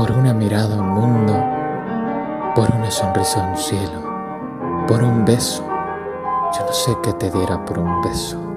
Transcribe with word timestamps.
por 0.00 0.12
una 0.12 0.32
mirada 0.32 0.76
a 0.76 0.80
un 0.80 0.88
mundo, 0.94 1.34
por 2.54 2.74
una 2.74 2.90
sonrisa 2.90 3.44
a 3.44 3.50
un 3.50 3.56
cielo, 3.58 4.86
por 4.88 5.02
un 5.02 5.26
beso. 5.26 5.62
Yo 6.56 6.64
no 6.64 6.72
sé 6.72 6.96
qué 7.02 7.12
te 7.12 7.30
diera 7.30 7.62
por 7.66 7.78
un 7.78 8.00
beso. 8.00 8.49